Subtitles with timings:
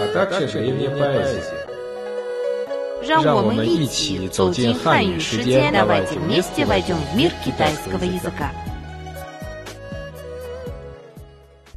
[0.00, 1.66] а также древняя поэзия.
[3.02, 8.52] 让我让我们们一一起起走走进进汉语汉语世世界界， давайте давайте вместе вместе войдем в мир китайского языка.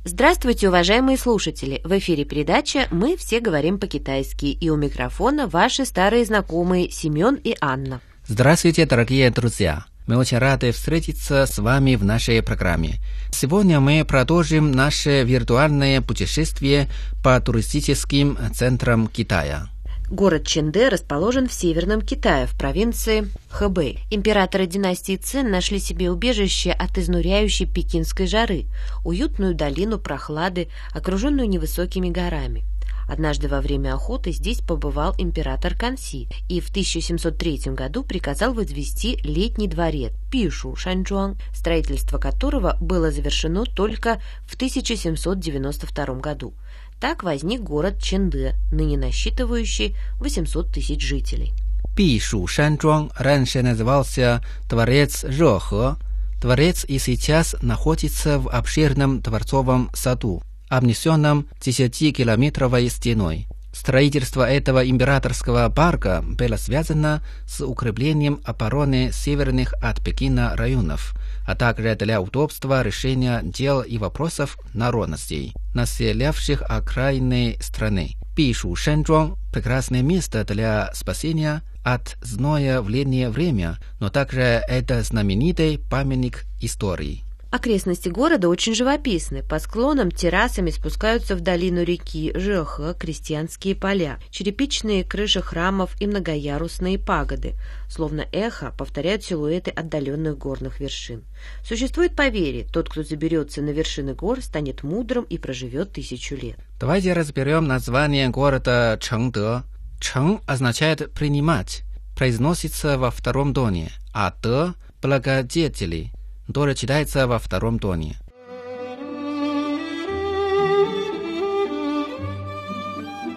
[0.03, 1.81] Здравствуйте, уважаемые слушатели!
[1.83, 7.55] В эфире передача «Мы все говорим по-китайски» и у микрофона ваши старые знакомые Семен и
[7.59, 8.01] Анна.
[8.27, 9.85] Здравствуйте, дорогие друзья!
[10.06, 12.96] Мы очень рады встретиться с вами в нашей программе.
[13.30, 16.88] Сегодня мы продолжим наше виртуальное путешествие
[17.22, 19.68] по туристическим центрам Китая.
[20.10, 24.00] Город Чэнде расположен в Северном Китае, в провинции Хэбэй.
[24.10, 28.64] Императоры династии Цин нашли себе убежище от изнуряющей пекинской жары,
[29.04, 32.64] уютную долину прохлады, окруженную невысокими горами.
[33.10, 39.66] Однажды во время охоты здесь побывал император Канси и в 1703 году приказал возвести летний
[39.66, 46.54] дворец Пишу Шанчжуан, строительство которого было завершено только в 1792 году.
[47.00, 51.52] Так возник город Ченде, ныне насчитывающий 800 тысяч жителей.
[51.96, 55.96] Пишу Шанчжуан раньше назывался Творец Жохо.
[56.40, 63.46] Творец и сейчас находится в обширном дворцовом саду обнесенном 10-километровой стеной.
[63.72, 71.14] Строительство этого императорского парка было связано с укреплением обороны северных от Пекина районов,
[71.46, 78.16] а также для удобства решения дел и вопросов народностей, населявших окраины страны.
[78.34, 85.78] Пишу Шэнчжуан– прекрасное место для спасения от зноя в летнее время, но также это знаменитый
[85.78, 87.24] памятник истории.
[87.50, 89.42] Окрестности города очень живописны.
[89.42, 96.96] По склонам террасами спускаются в долину реки Жэхэ крестьянские поля, черепичные крыши храмов и многоярусные
[96.96, 97.54] пагоды,
[97.88, 101.24] словно эхо, повторяют силуэты отдаленных горных вершин.
[101.64, 106.56] Существует поверье, тот, кто заберется на вершины гор, станет мудрым и проживет тысячу лет.
[106.78, 109.62] Давайте разберем название города Чэнгдэ.
[110.00, 111.82] Чэн означает «принимать»,
[112.16, 116.12] произносится во втором тоне, а «дэ»– «благодетели»,
[116.52, 118.16] тоже читается во втором тоне.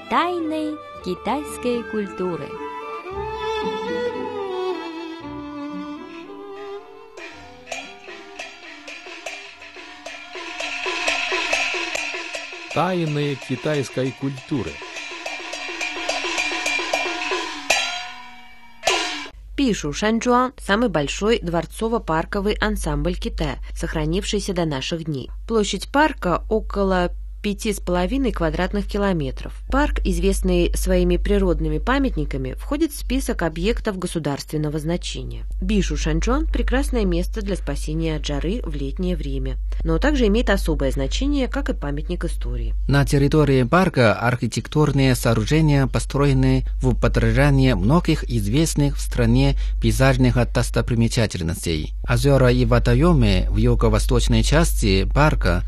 [0.09, 2.47] Тайны китайской культуры.
[12.74, 14.72] Тайны китайской культуры.
[19.63, 25.31] Пишу Шанчжуан– самый большой дворцово-парковый ансамбль Китая, сохранившийся до наших дней.
[25.47, 27.13] Площадь парка около
[27.44, 29.62] пяти с половиной квадратных километров.
[29.70, 35.46] Парк, известный своими природными памятниками, входит в список объектов государственного значения.
[35.62, 40.92] Бишу Шанчжуан– прекрасное место для спасения от жары в летнее время, но также имеет особое
[40.92, 42.74] значение, как и памятник истории.
[42.88, 51.94] На территории парка архитектурные сооружения построены в подражание многих известных в стране пейзажных достопримечательностей.
[52.08, 55.66] Озера и водоемы в юго-восточной части парка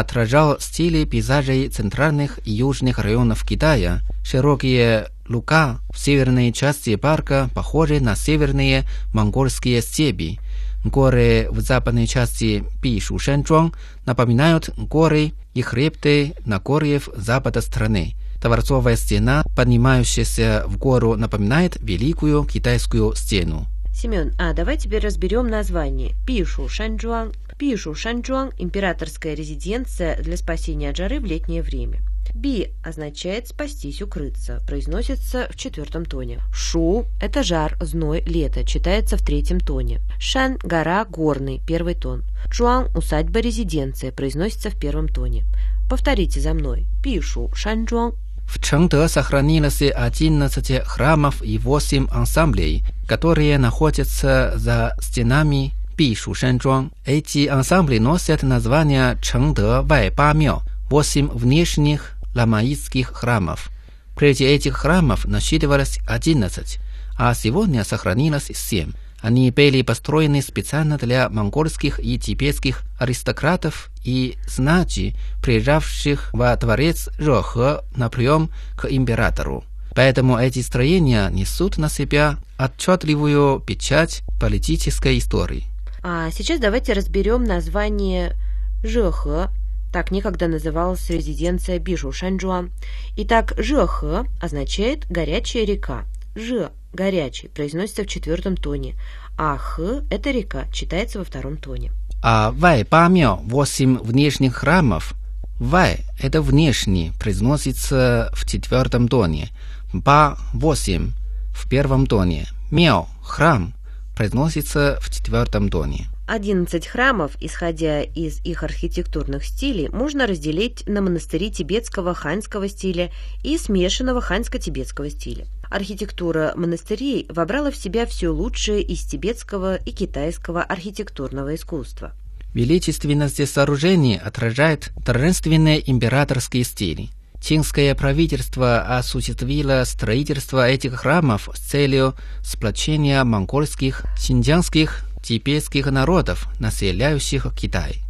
[0.00, 4.00] отражал стили пейзажей центральных и южных районов Китая.
[4.24, 10.38] Широкие луга в северной части парка похожи на северные монгольские степи.
[10.84, 13.74] Горы в западной части Пишушэнчжуан
[14.06, 18.14] напоминают горы и хребты Нагорьев запада страны.
[18.40, 23.66] Дворцовая стена, поднимающаяся в гору, напоминает Великую Китайскую стену.
[23.92, 26.14] Семен, а давай теперь разберем название.
[26.24, 27.32] Пишу Шанчжуан.
[27.58, 31.98] Пишу Шанчжуан– императорская резиденция для спасения от жары в летнее время.
[32.32, 36.38] Би означает «спастись, укрыться», произносится в четвертом тоне.
[36.54, 40.00] Шу– это жар, зной, лето, читается в третьем тоне.
[40.20, 42.22] Шан– гора, горный, первый тон.
[42.52, 45.44] Чуан– усадьба, резиденция, произносится в первом тоне.
[45.90, 46.86] Повторите за мной.
[47.02, 48.12] Пишу Шанчжуан.
[48.46, 56.92] В Чэнгдэ сохранилось 11 храмов и 8 ансамблей, которые находятся за стенами Бишушэнчжуан.
[57.04, 63.70] Эти ансамбли носят название Чэнгдэ Вайба Мяо, 8 внешних ламаистских храмов.
[64.16, 66.78] Прежде этих храмов насчитывалось 11,
[67.18, 68.92] а сегодня сохранилось 7.
[69.20, 77.80] Они были построены специально для монгольских и тибетских аристократов и знати, приезжавших во дворец Жохэ
[77.96, 79.64] на прием к императору.
[79.96, 85.64] Поэтому эти строения несут на себя отчетливую печать политической истории.
[86.02, 88.36] А сейчас давайте разберем название
[88.82, 89.48] Жэхэ.
[89.92, 92.70] Так некогда называлась резиденция Бишу Шанчжуан.
[93.16, 96.04] Итак, Жэхэ означает «горячая река».
[96.34, 98.94] Ж– горячий, произносится в четвертом тоне,
[99.36, 101.90] а Х– это река, читается во втором тоне.
[102.22, 105.14] А Вай Памё– восемь внешних храмов.
[105.58, 109.48] Вай– это внешний, произносится в четвертом тоне.
[109.92, 111.12] Ба– восемь,
[111.52, 112.46] в первом тоне.
[112.70, 113.74] Мяо– храм,
[114.18, 116.08] произносится в четвертом тоне.
[116.26, 123.12] 11 храмов, исходя из их архитектурных стилей, можно разделить на монастыри тибетского ханьского стиля
[123.44, 125.46] и смешанного ханьско-тибетского стиля.
[125.70, 132.12] Архитектура монастырей вобрала в себя все лучшее из тибетского и китайского архитектурного искусства.
[132.54, 137.10] Величественность сооружений отражает торжественные императорские стили.
[137.41, 148.01] Чинское правительство осуществило строительство этих храмов с целью сплочения монгольских, синьцзянских, тибетских народов, населяющих Китай.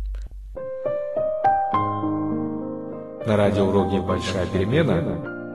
[3.25, 5.01] На радиоуроке «Большая перемена»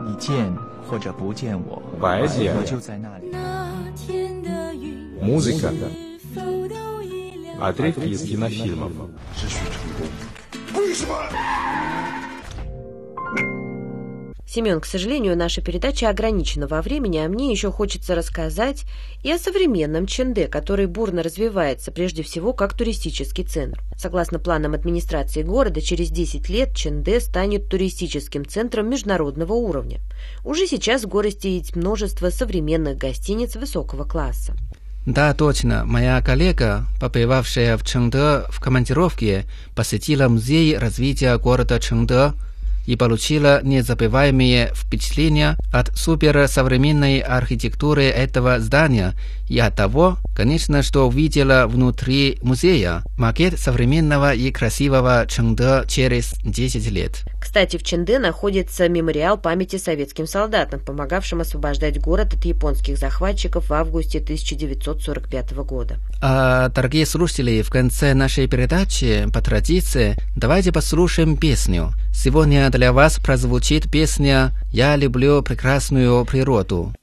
[0.01, 0.57] 你见
[0.89, 3.29] 或者不见我， поэзия, 我就在那里。
[5.21, 5.73] музыка,
[7.61, 8.93] отрывки из кинофильмов.
[14.54, 18.84] Семен, к сожалению, наша передача ограничена во времени, а мне еще хочется рассказать
[19.24, 23.82] и о современном Ченде, который бурно развивается, прежде всего, как туристический центр.
[23.98, 30.02] Согласно планам администрации города, через 10 лет Ченде станет туристическим центром международного уровня.
[30.46, 34.54] Уже сейчас в городе есть множество современных гостиниц высокого класса.
[35.08, 35.84] Да, точно.
[35.84, 39.46] Моя коллега, побывавшая в Чengде в командировке,
[39.76, 42.34] посетила музей развития города Чengде
[42.86, 49.14] и получила незабываемые впечатления от суперсовременной архитектуры этого здания
[49.48, 56.92] и от того, конечно, что увидела внутри музея макет современного и красивого Чengде через 10
[56.92, 57.24] лет.
[57.44, 63.74] Кстати, в Ченде находится мемориал памяти советским солдатам, помогавшим освобождать город от японских захватчиков в
[63.74, 65.98] августе 1945 года.
[66.22, 71.92] А, дорогие слушатели, в конце нашей передачи, по традиции, давайте послушаем песню.
[72.14, 76.94] Сегодня для вас прозвучит песня «Я люблю прекрасную природу».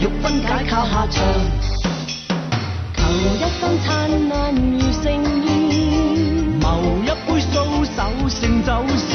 [0.00, 1.22] 欲分解靠下場，
[2.96, 2.98] 求
[3.36, 3.88] 一生灿
[4.30, 5.04] 烂如盛
[5.44, 5.48] 宴，
[6.58, 6.64] 谋
[7.04, 7.52] 一杯素
[7.84, 9.10] 手勝酒仙，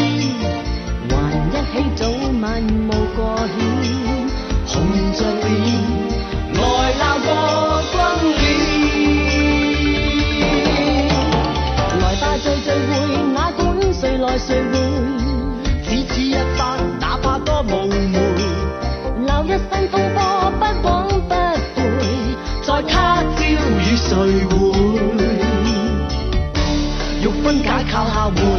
[1.09, 1.13] 还
[1.49, 2.01] 一起早
[2.39, 2.45] 晚
[2.87, 3.49] 無過險。
[4.67, 4.71] 紅
[5.17, 5.43] 着臉
[6.53, 6.59] 來
[6.99, 7.27] 鬧個
[7.91, 7.93] 轟
[8.37, 8.39] 烈。
[11.99, 12.93] 來吧聚聚会，
[13.33, 13.59] 哪管
[13.91, 14.73] 谁来谁回，
[28.25, 28.54] I would.